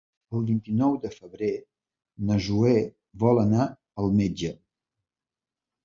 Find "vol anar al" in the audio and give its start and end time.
3.27-4.13